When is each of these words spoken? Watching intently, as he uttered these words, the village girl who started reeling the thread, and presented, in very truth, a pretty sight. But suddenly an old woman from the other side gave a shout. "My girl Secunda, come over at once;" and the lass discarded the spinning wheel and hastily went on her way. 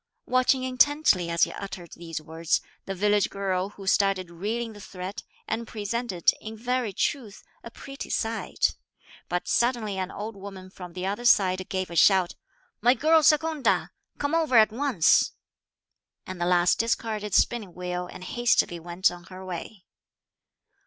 Watching 0.25 0.63
intently, 0.63 1.29
as 1.29 1.43
he 1.43 1.51
uttered 1.51 1.91
these 1.95 2.19
words, 2.19 2.59
the 2.85 2.95
village 2.95 3.29
girl 3.29 3.69
who 3.69 3.85
started 3.85 4.31
reeling 4.31 4.73
the 4.73 4.81
thread, 4.81 5.21
and 5.47 5.67
presented, 5.67 6.31
in 6.41 6.57
very 6.57 6.91
truth, 6.91 7.43
a 7.63 7.69
pretty 7.69 8.09
sight. 8.09 8.75
But 9.29 9.47
suddenly 9.47 9.99
an 9.99 10.09
old 10.09 10.35
woman 10.35 10.71
from 10.71 10.93
the 10.93 11.05
other 11.05 11.25
side 11.25 11.69
gave 11.69 11.91
a 11.91 11.95
shout. 11.95 12.33
"My 12.81 12.95
girl 12.95 13.21
Secunda, 13.21 13.91
come 14.17 14.33
over 14.33 14.57
at 14.57 14.71
once;" 14.71 15.33
and 16.25 16.41
the 16.41 16.47
lass 16.47 16.73
discarded 16.73 17.33
the 17.33 17.39
spinning 17.39 17.75
wheel 17.75 18.07
and 18.11 18.23
hastily 18.23 18.79
went 18.79 19.11
on 19.11 19.25
her 19.25 19.45
way. 19.45 19.85